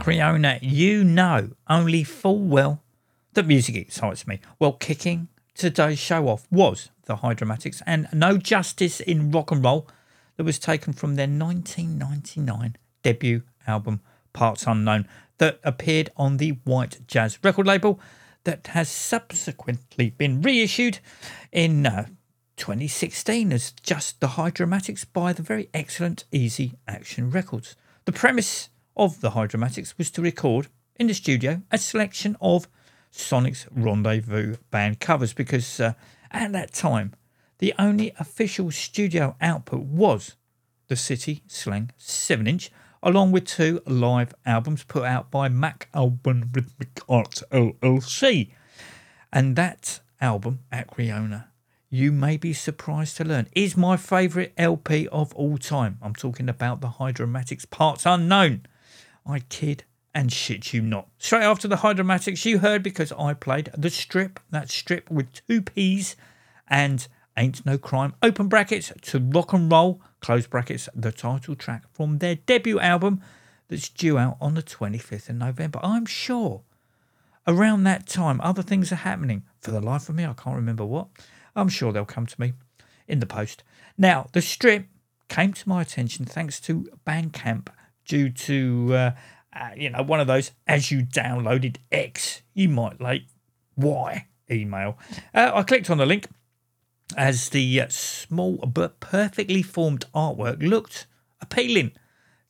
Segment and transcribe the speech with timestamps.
[0.00, 2.82] Acweorna, you know only full well
[3.34, 4.40] that music excites me.
[4.58, 9.86] Well, kicking today's show off was the Hydromatics and No Justice in Rock and Roll
[10.38, 14.00] that was taken from their 1999 debut album,
[14.32, 15.06] Parts Unknown,
[15.36, 18.00] that appeared on the White Jazz record label
[18.44, 21.00] that has subsequently been reissued
[21.52, 22.06] in uh,
[22.56, 27.76] 2016 as just the Hydromatics by the very excellent Easy Action Records.
[28.06, 28.70] The premise
[29.00, 32.68] of the Hydromatics was to record in the studio a selection of
[33.10, 35.94] Sonic's Rendezvous band covers because uh,
[36.30, 37.14] at that time
[37.60, 40.36] the only official studio output was
[40.88, 42.70] the City Slang 7 inch,
[43.02, 48.50] along with two live albums put out by Mack Aborn Rhythmic Arts LLC.
[49.32, 51.46] And that album, Acweorna,
[51.88, 55.96] you may be surprised to learn, is my favourite LP of all time.
[56.02, 58.66] I'm talking about the Hydromatics Parts Unknown.
[59.26, 59.84] I kid
[60.14, 61.08] and shit you not.
[61.18, 65.62] Straight after the Hydromatics, you heard because I played the Stripp, that Stripp with two
[65.62, 66.16] P's
[66.68, 67.06] and
[67.36, 72.18] Ain't No Crime, open brackets, to rock and roll, close brackets, the title track from
[72.18, 73.22] their debut album
[73.68, 75.78] that's due out on the 25th of November.
[75.82, 76.62] I'm sure
[77.46, 79.44] around that time other things are happening.
[79.60, 81.08] For the life of me, I can't remember what.
[81.54, 82.52] I'm sure they'll come to me
[83.06, 83.62] in the post.
[83.96, 84.86] Now, the Stripp
[85.28, 87.68] came to my attention thanks to Bandcamp
[88.10, 89.10] due to, uh,
[89.54, 93.22] uh, you know, one of those as you downloaded X, you might like
[93.76, 94.98] Y email.
[95.32, 96.26] Uh, I clicked on the link
[97.16, 101.06] as the uh, small but perfectly formed artwork looked
[101.40, 101.92] appealing.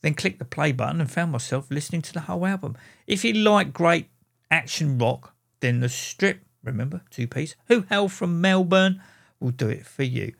[0.00, 2.74] Then clicked the play button and found myself listening to the whole album.
[3.06, 4.08] If you like great
[4.50, 9.02] action rock, then the Stripp, remember, two piece, Who Hell from Melbourne,
[9.38, 10.32] will do it for you,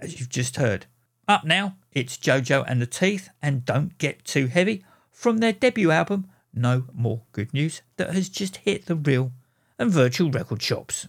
[0.00, 0.86] as you've just heard.
[1.26, 5.90] Up now, it's JoJo and the Teeth and Don't Get Too Heavy from their debut
[5.90, 9.32] album, No More Good News, that has just hit the real
[9.78, 11.08] and virtual record shops.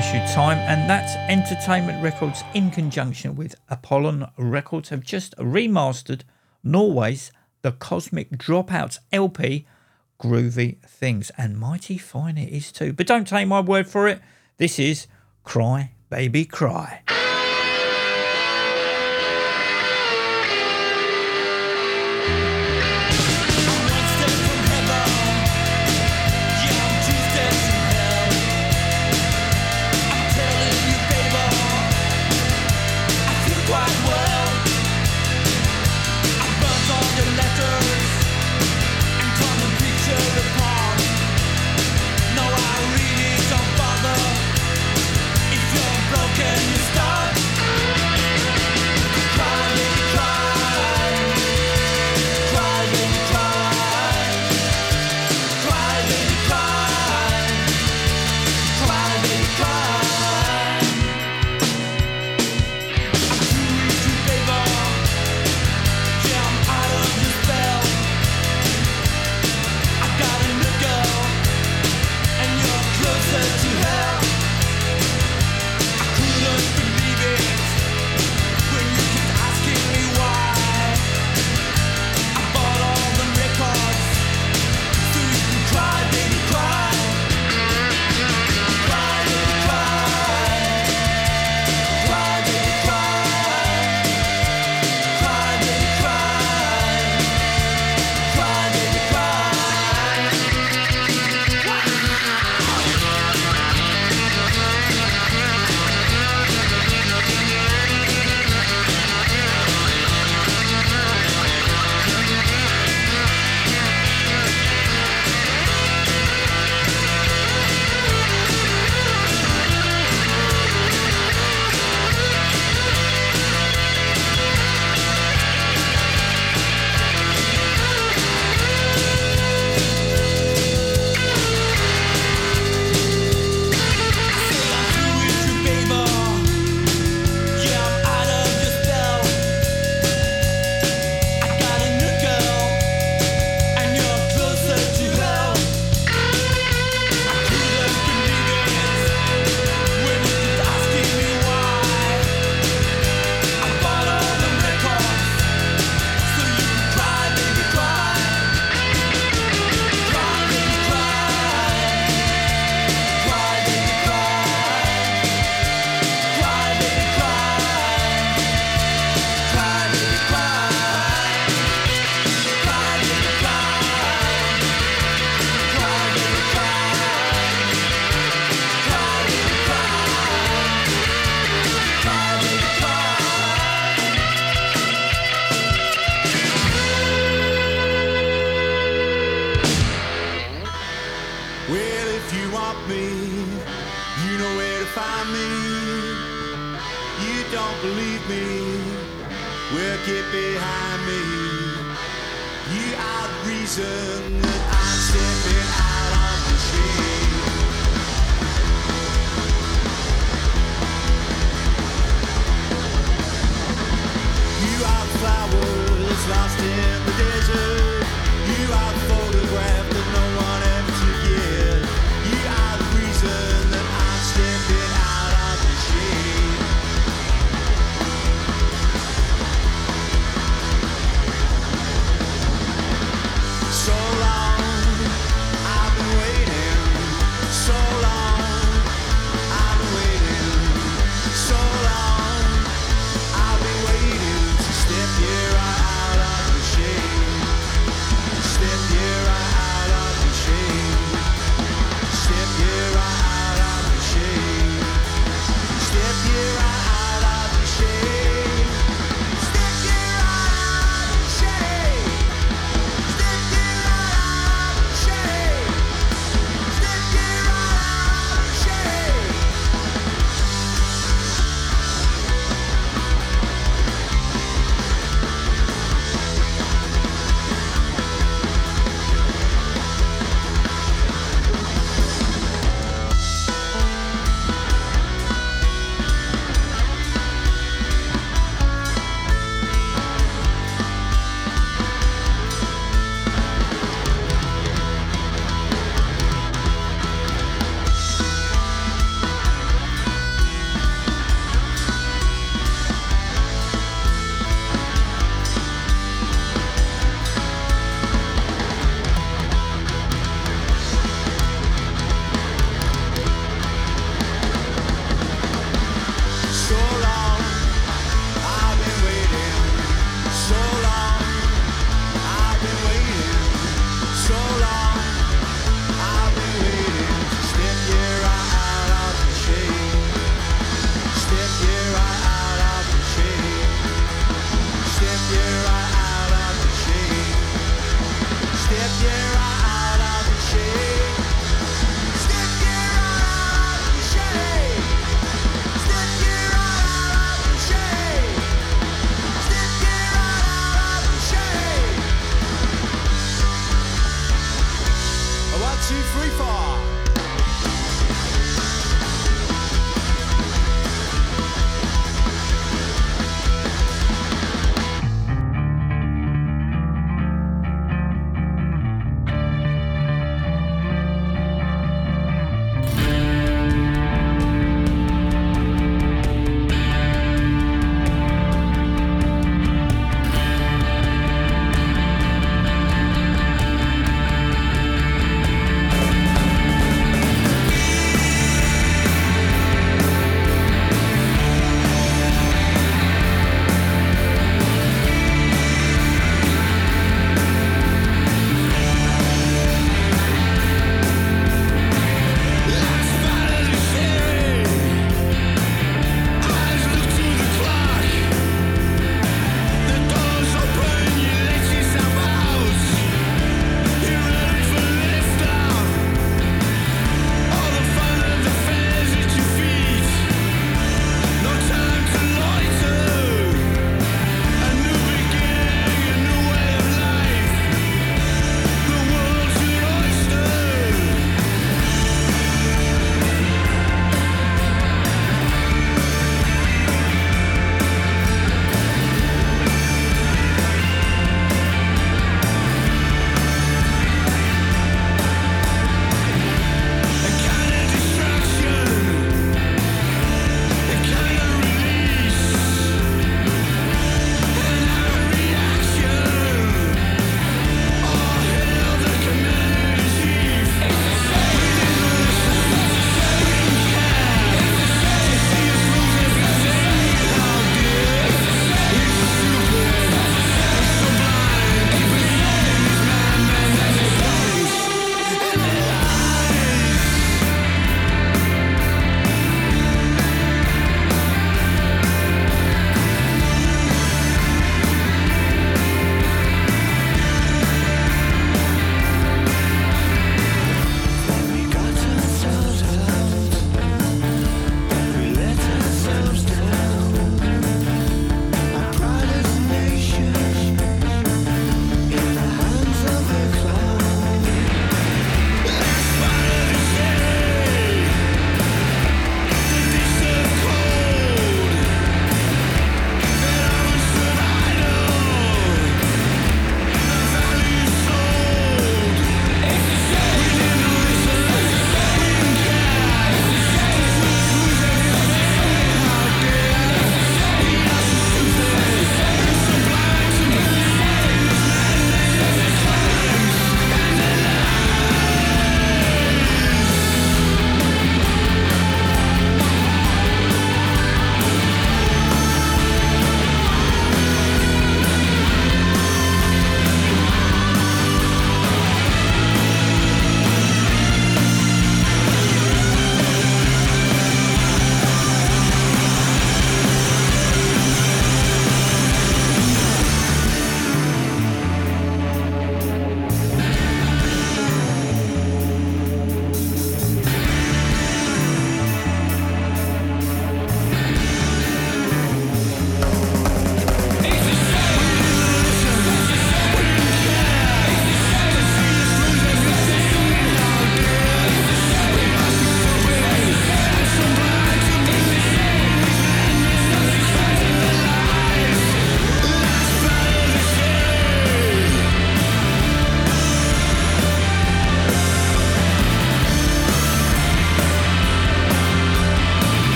[0.00, 6.22] Issue Time, and that's Entertainment Records in conjunction with Apollon Records have just remastered
[6.64, 7.30] Norway's
[7.60, 9.66] The Cosmic Dropouts LP,
[10.18, 12.94] Groovy Things, and mighty fine it is too.
[12.94, 14.22] But don't take my word for it,
[14.56, 15.06] this is
[15.44, 17.02] Cry Baby Cry.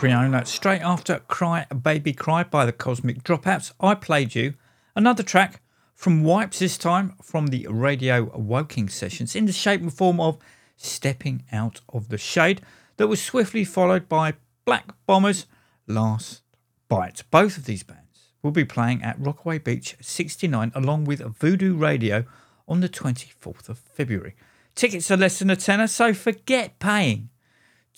[0.00, 0.46] Acweorna.
[0.46, 4.54] Straight after Cry Baby Cry by the Cosmic Dropouts, I played you
[4.96, 5.60] another track
[5.94, 10.38] from Wipes this time from the Radio Woking sessions in the shape and form of
[10.78, 12.62] Stepping Out of the Shade
[12.96, 14.34] that was swiftly followed by
[14.64, 15.44] Black Bombers
[15.86, 16.40] Last
[16.88, 17.22] Bite.
[17.30, 22.24] Both of these bands will be playing at Rockaway Beach 69 along with Voodoo Radio
[22.66, 24.34] on the 24th of February.
[24.74, 27.28] Tickets are less than a tenner, so forget paying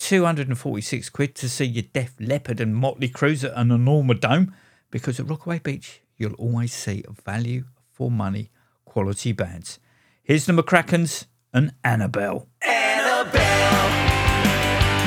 [0.03, 4.53] 246 quid to see your Def Leppard and Motley Crues at an Enorma Dome
[4.91, 8.51] because at Rockaway Beach you'll always see value for money
[8.83, 9.79] quality bands.
[10.21, 12.47] Here's the McRackins and Annebelle.
[12.61, 13.89] Annabelle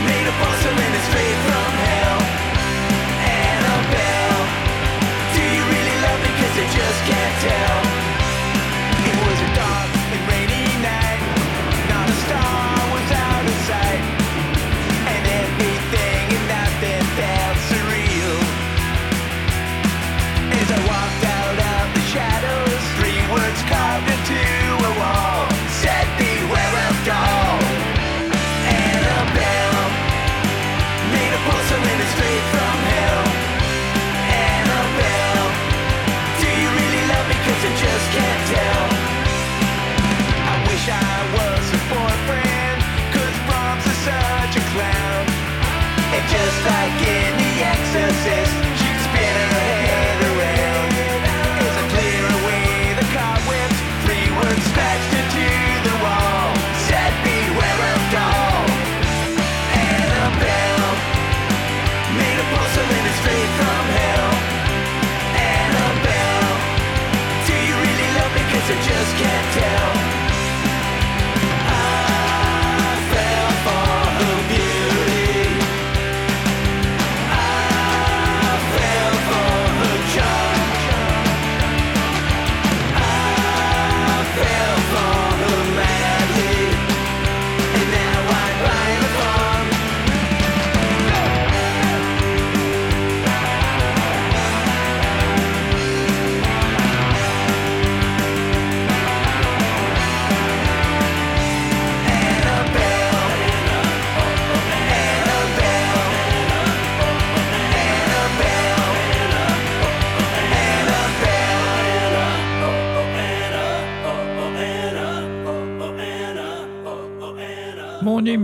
[0.06, 0.96] made a porcelain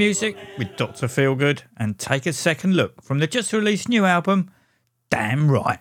[0.06, 1.06] music with Dr.
[1.06, 4.50] Feelgood and take a second look from the just released new album,
[5.10, 5.78] Damn Right.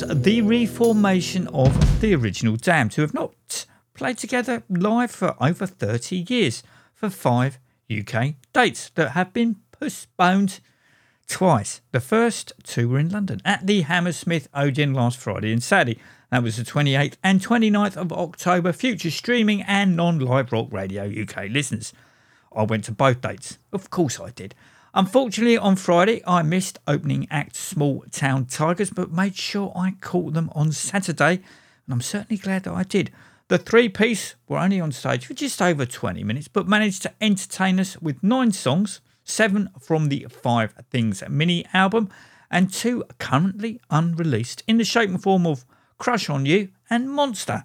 [0.00, 5.66] Was the reformation of the original Damned, who have not played together live for over
[5.66, 6.62] 30 years
[6.94, 7.58] for five
[7.90, 10.60] UK dates that have been postponed
[11.26, 11.80] twice.
[11.90, 16.00] The first two were in London at the Hammersmith Odeon last Friday and Saturday.
[16.30, 18.72] That was the 28th and 29th of October.
[18.72, 21.92] Future streaming and non live rock radio UK listeners.
[22.54, 23.58] I went to both dates.
[23.72, 24.54] Of course I did.
[24.94, 30.50] Unfortunately, on Friday, I missed opening act Smalltown Tigers, but made sure I caught them
[30.54, 33.10] on Saturday, and I'm certainly glad that I did.
[33.48, 37.12] The three piece were only on stage for just over 20 minutes, but managed to
[37.20, 42.08] entertain us with nine songs, seven from the Five Things mini album,
[42.50, 45.66] and two currently unreleased in the shape and form of
[45.98, 47.64] Crush on You and Monster.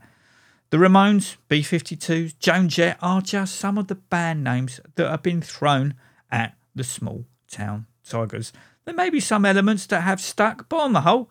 [0.71, 5.21] The Ramones, B 52s, Joan Jett are just some of the band names that have
[5.21, 5.93] been thrown
[6.31, 8.51] at the small town Tigers.
[8.85, 11.29] There may be some elements that have stuck, but on the whole,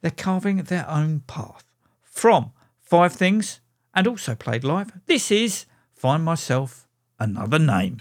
[0.00, 1.64] they're carving their own path.
[2.02, 3.60] From Five Things
[3.94, 6.86] and also played live, this is Find Myself
[7.18, 7.98] Another Name.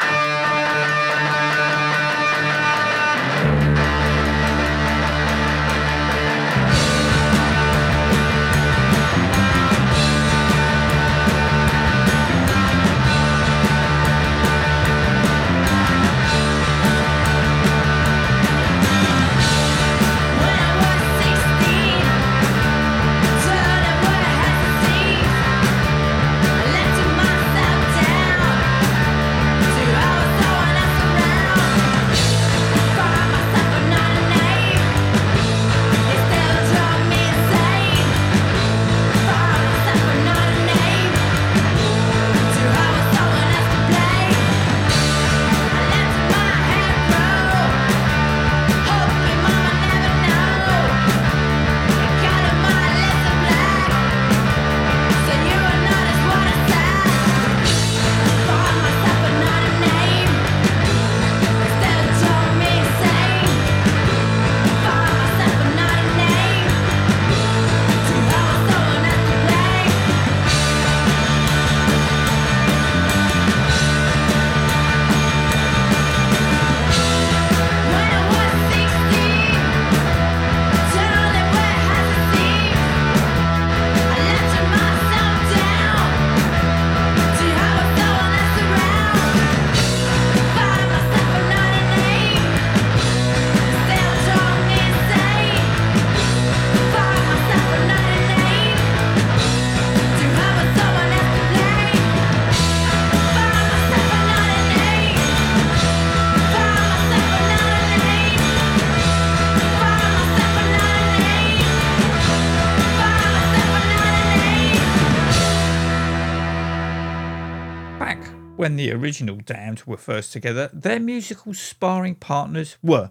[118.69, 123.09] When the original Damned were first together, their musical sparring partners were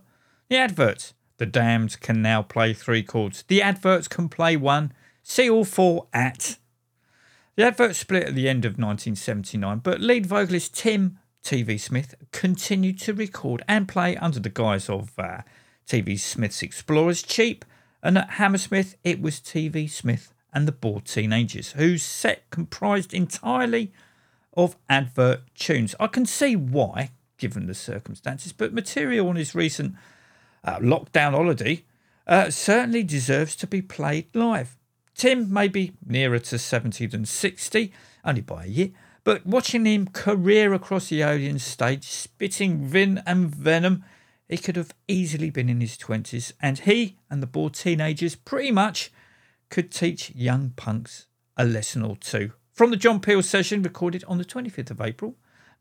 [0.49, 1.15] the Adverts.
[1.39, 3.43] The Damned can now play three chords.
[3.49, 4.93] The Adverts can play one.
[5.25, 6.59] See all four at.
[7.57, 13.01] The Adverts split at the end of 1979, but lead vocalist Tim TV Smith continued
[13.01, 15.41] to record and play under the guise of uh,
[15.89, 17.65] TV Smith's Explorers Cheap,
[18.01, 23.93] and at Hammersmith it was TV Smith and the Bored Teenagers, whose set comprised entirely
[24.55, 25.95] of advert tunes.
[26.01, 29.95] I can see why, given the circumstances, but material on his recent
[30.65, 31.85] uh, lockdown holiday
[32.27, 34.77] uh, certainly deserves to be played live.
[35.15, 37.93] Tim may be nearer to 70 than 60,
[38.25, 38.91] only by a year,
[39.25, 44.05] but watching him career across the Odeon stage, spitting vin and venom,
[44.49, 48.71] he could have easily been in his 20s, and he and the bored teenagers pretty
[48.71, 49.11] much
[49.71, 52.53] could teach young punks a lesson or two.
[52.79, 55.31] From the John Peel session recorded on the 25th of April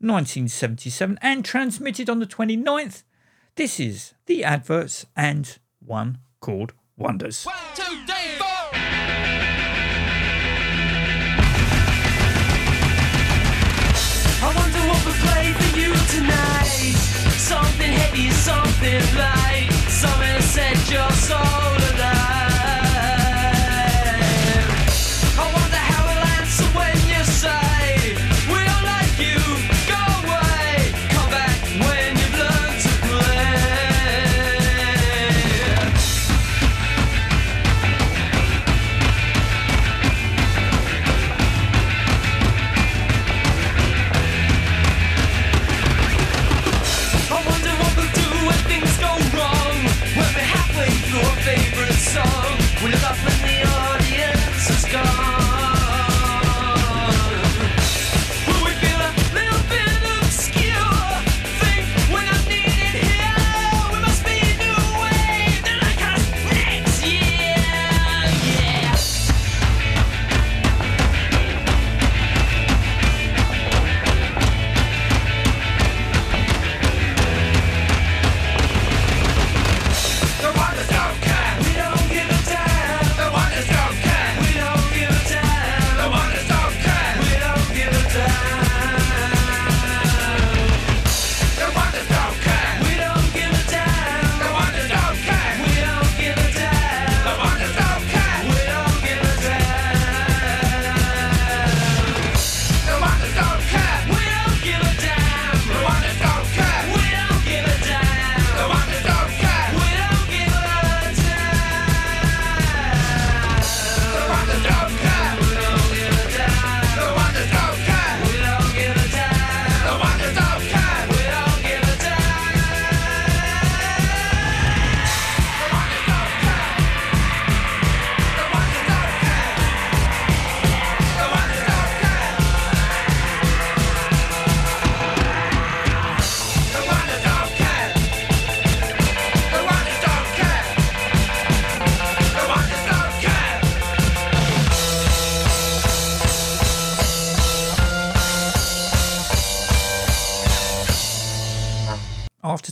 [0.00, 3.04] 1977 and transmitted on the 29th,
[3.54, 7.46] this is the adverts and One Chord Wonders.
[7.46, 7.52] I
[14.56, 16.96] wonder what we play for you tonight.
[17.38, 19.68] Something heavy, something light.
[20.90, 22.17] Your soul alive.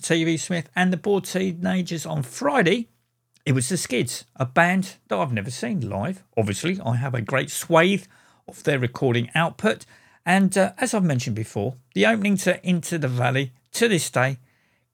[0.07, 2.87] TV Smith and the Bored Teenagers on Friday,
[3.45, 6.23] it was the Skids, a band that I've never seen live.
[6.37, 8.05] Obviously, I have a great swathe
[8.47, 9.85] of their recording output.
[10.25, 14.39] And uh, as I've mentioned before, the opening to Into the Valley to this day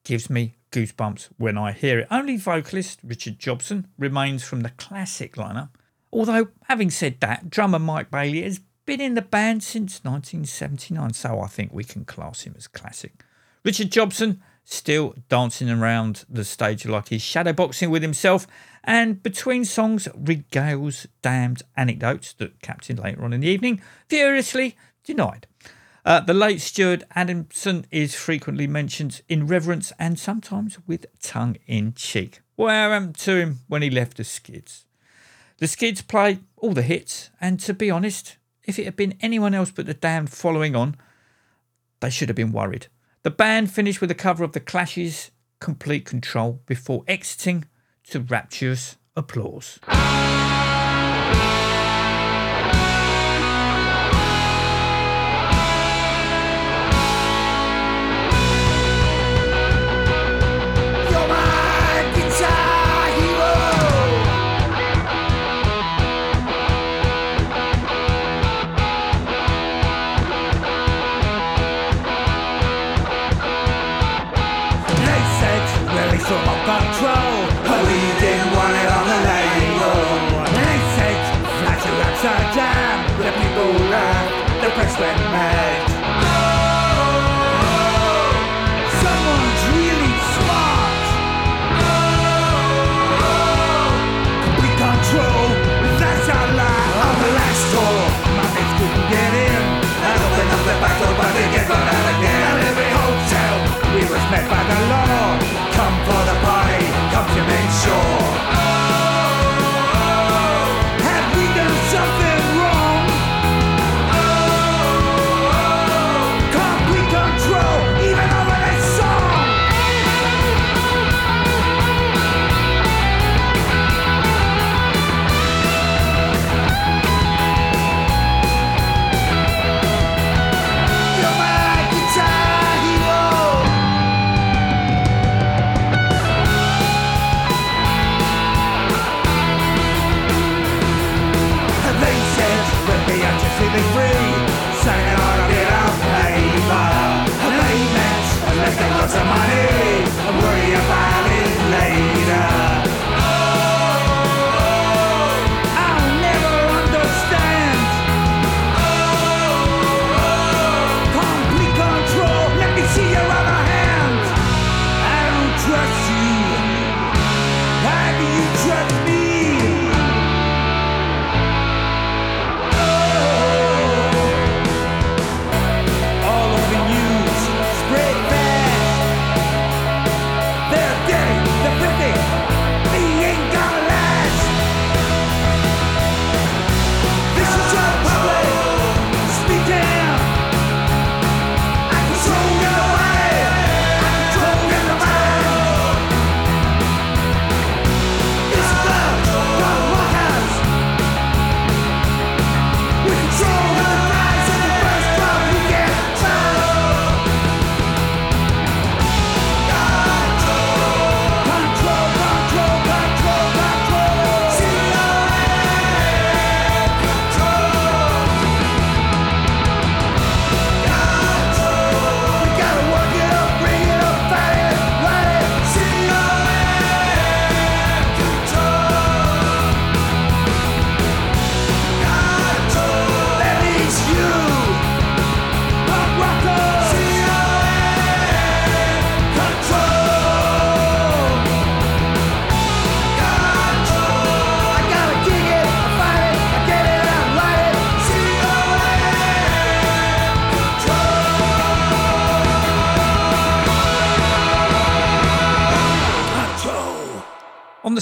[0.03, 2.07] gives me goosebumps when I hear it.
[2.09, 5.69] Only vocalist Richard Jobson remains from the classic lineup.
[6.11, 11.39] Although, having said that, drummer Mike Baillie has been in the band since 1979, so
[11.39, 13.23] I think we can class him as classic.
[13.63, 18.47] Richard Jobson still dancing around the stage like he's shadowboxing with himself,
[18.83, 25.47] and between songs regales damned anecdotes that Captain later on in the evening furiously denied.
[26.05, 31.93] Uh, the late Stuart Adamson is frequently mentioned in reverence and sometimes with tongue in
[31.93, 32.41] cheek.
[32.55, 34.85] What happened to him when he left the Skids?
[35.59, 39.53] The Skids play all the hits, and to be honest, if it had been anyone
[39.53, 40.97] else but the damned following on,
[42.01, 42.87] they should have been worried.
[43.23, 47.63] The band finished with a cover of The Clash's Complete Control before exiting
[48.09, 49.79] to rapturous applause.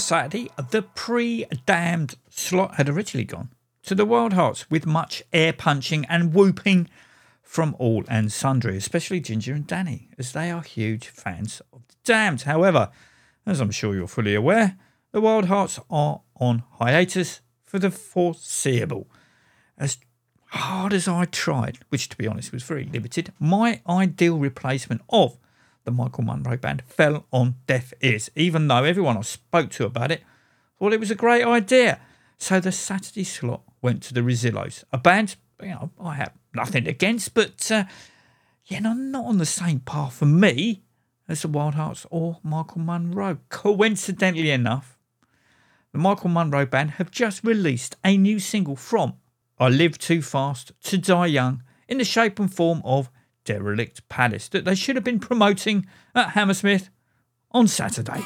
[0.02, 3.50] Saturday, the pre damned slot had originally gone
[3.84, 6.88] to the Wild Hearts with much air punching and whooping
[7.42, 11.94] from all and sundry, especially Ginger and Danny, as they are huge fans of the
[12.04, 12.42] Damned.
[12.42, 12.90] However,
[13.46, 14.76] as I'm sure you're fully aware,
[15.12, 19.08] the Wild Hearts are on hiatus for the foreseeable.
[19.76, 19.98] As
[20.46, 25.38] hard as I tried, which to be honest was very limited, my ideal replacement of
[25.84, 30.12] the Michael Monroe Band fell on deaf ears, even though everyone I spoke to about
[30.12, 30.22] it
[30.78, 32.00] thought it was a great idea.
[32.38, 36.88] So the Saturday slot went to the Rezillos, a band you know I have nothing
[36.88, 37.84] against, but uh,
[38.66, 40.82] yeah, no, not on the same path for me
[41.28, 43.38] as the Wild Hearts or Michael Monroe.
[43.48, 44.98] Coincidentally enough,
[45.92, 49.14] the Michael Monroe Band have just released a new single from
[49.58, 53.10] I Live Too Fast to Die Young in the shape and form of
[53.44, 56.90] Derelict Palace that they should have been promoting at Hammersmith
[57.50, 58.22] on Saturday.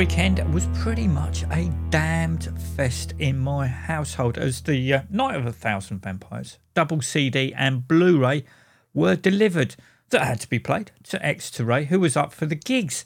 [0.00, 5.44] Weekend was pretty much a damned fest in my household as the uh, Night of
[5.44, 8.44] a Thousand Vampires double CD and Blu ray
[8.94, 9.76] were delivered
[10.08, 13.04] that had to be played to Exeter Ray, who was up for the gigs.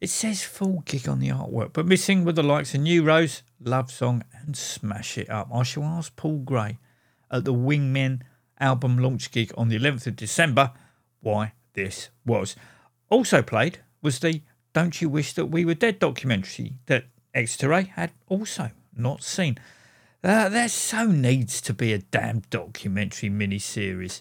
[0.00, 3.44] It says full gig on the artwork, but missing were the likes of New Rose,
[3.60, 5.48] Love Song, and Smash It Up.
[5.54, 6.78] I shall ask Paul Gray
[7.30, 8.22] at the Wingmen
[8.58, 10.72] album launch gig on the 11th of December
[11.20, 12.56] why this was.
[13.08, 14.42] Also played was the
[14.74, 19.56] Don't You Wish That We Were Dead documentary that Exeter Ray had also not seen.
[20.22, 24.20] Uh, there so needs to be a damn documentary mini-series.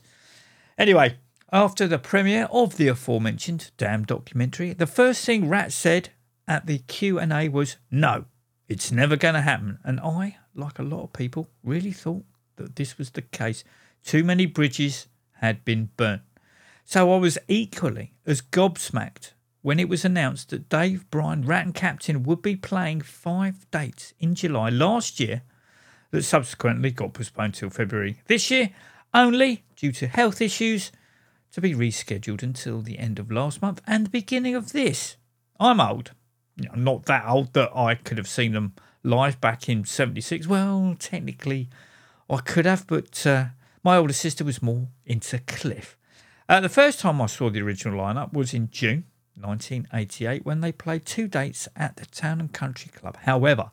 [0.77, 1.17] Anyway,
[1.51, 6.09] after the premiere of the aforementioned damn documentary, the first thing Rat said
[6.47, 8.25] at the Q&A was, no,
[8.67, 9.79] it's never going to happen.
[9.83, 12.25] And I, like a lot of people, really thought
[12.57, 13.63] that this was the case.
[14.05, 16.21] Too many bridges had been burnt.
[16.85, 19.31] So I was equally as gobsmacked
[19.63, 24.13] when it was announced that Dave Brian, Rat and Captain, would be playing five dates
[24.19, 25.41] in July last year
[26.11, 28.69] that subsequently got postponed till February this year,
[29.13, 30.91] only due to health issues
[31.53, 35.15] to be rescheduled until the end of last month and the beginning of this.
[35.59, 36.11] I'm old.
[36.57, 40.45] You know, not that old that I could have seen them live back in 76.
[40.45, 41.69] Well, technically,
[42.29, 43.45] I could have, but uh,
[43.81, 45.97] my older sister was more into Cliff.
[46.49, 49.05] Uh, the first time I saw the original lineup was in June
[49.35, 53.17] 1988 when they played two dates at the Town and Country Club.
[53.23, 53.71] However,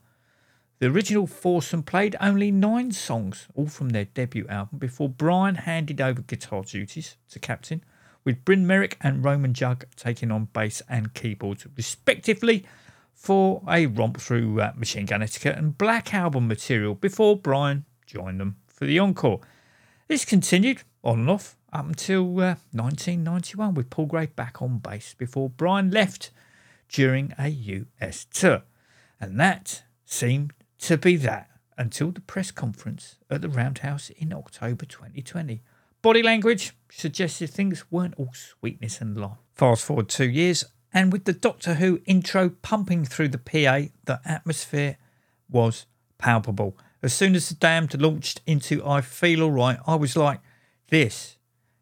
[0.80, 6.00] the original foursome played only nine songs, all from their debut album, before Brian handed
[6.00, 7.84] over guitar duties to Captain,
[8.24, 12.64] with Bryn Merrick and Roman Jugg taking on bass and keyboards, respectively,
[13.12, 18.40] for a romp through uh, Machine Gun Etiquette and Black Album material before Brian joined
[18.40, 19.40] them for the encore.
[20.08, 25.14] This continued on and off up until uh, 1991 with Paul Gray back on bass
[25.16, 26.30] before Brian left
[26.88, 28.62] during a US tour.
[29.20, 34.84] And that seemed to be that until the press conference at the Roundhouse in October
[34.84, 35.62] 2020.
[36.02, 39.38] Body language suggested things weren't all sweetness and love.
[39.54, 44.20] Fast forward two years, and with the Doctor Who intro pumping through the PA, the
[44.24, 44.96] atmosphere
[45.48, 45.86] was
[46.18, 46.76] palpable.
[47.02, 50.40] As soon as the Damned launched into I Feel Alright, I was like,
[50.88, 51.36] this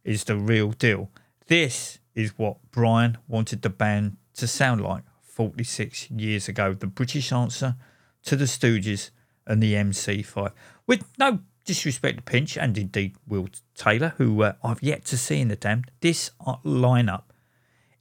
[0.08, 1.10] is the real deal.
[1.48, 6.72] This is what Brian wanted the band to sound like 46 years ago.
[6.72, 7.76] The British answer
[8.24, 9.10] to the Stooges
[9.46, 10.52] and the MC5.
[10.86, 15.40] With no disrespect to Pinch and indeed Will Taylor, who uh, I've yet to see
[15.40, 17.24] in the Damned, this uh, lineup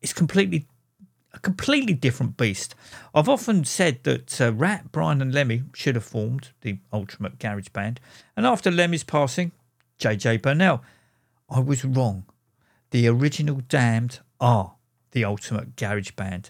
[0.01, 0.66] is completely
[1.34, 2.74] a completely different beast.
[3.14, 7.68] I've often said that uh, Rat, Brian, and Lemmy should have formed the Ultimate Garage
[7.68, 7.99] Band,
[8.38, 9.51] and after Lemmy's passing,
[9.99, 10.82] JJ Burnel.
[11.50, 12.26] I was wrong.
[12.91, 14.76] The original Damned are
[15.12, 16.50] the Ultimate Garage Band.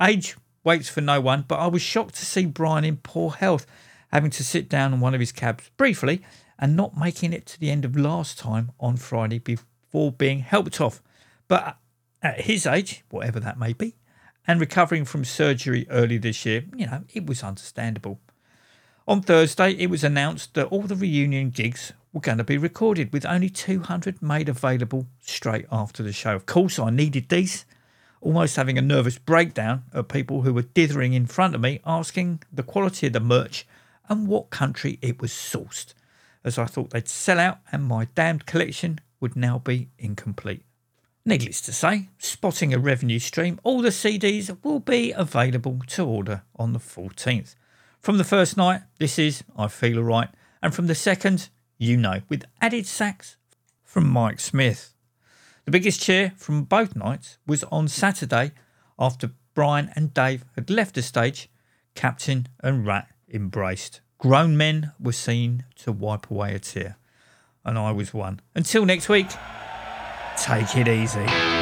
[0.00, 3.66] Age waits for no one, but I was shocked to see Brian in poor health,
[4.12, 6.22] having to sit down in one of his cabs briefly
[6.58, 10.80] and not making it to the end of last time on Friday before being helped
[10.80, 11.02] off.
[11.48, 11.78] But
[12.22, 13.96] at his age, whatever that may be,
[14.46, 18.20] and recovering from surgery early this year, you know, it was understandable.
[19.06, 23.12] On Thursday, it was announced that all the reunion gigs were going to be recorded,
[23.12, 26.34] with only 200 made available straight after the show.
[26.34, 27.66] Of course, I needed these,
[28.22, 32.44] almost having a nervous breakdown of people who were dithering in front of me, asking
[32.50, 33.66] the quality of the merch
[34.08, 35.92] and what country it was sourced,
[36.42, 40.64] as I thought they'd sell out and my damned collection would now be incomplete.
[41.26, 46.42] Needless to say, spotting a revenue stream, all the CDs will be available to order
[46.56, 47.54] on the 14th.
[48.04, 50.28] From the first night, this is I Feel Alright,
[50.62, 51.48] and from the second,
[51.78, 53.38] You Know, with added sax
[53.82, 54.92] from Mike Smith.
[55.64, 58.52] The biggest cheer from both nights was on Saturday
[58.98, 61.48] after Brian and Dave had left the stage,
[61.94, 64.02] Captain and Rat embraced.
[64.18, 66.98] Grown men were seen to wipe away a tear,
[67.64, 68.40] and I was one.
[68.54, 69.30] Until next week,
[70.36, 71.53] take it easy.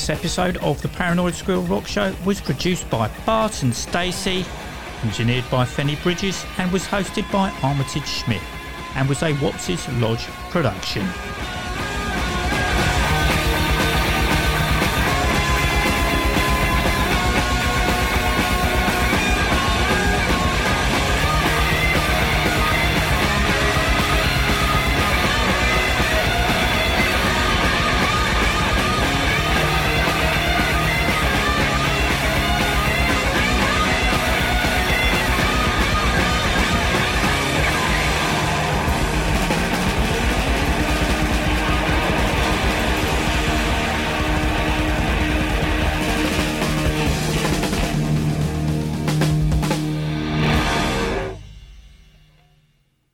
[0.00, 4.46] This episode of the Paranoid Squirrel Rock Show was produced by Bart and Stacey,
[5.04, 8.40] engineered by Fenny Bridges, and was hosted by Armitage Schmidt,
[8.94, 11.06] and was a Wops's Lodge production.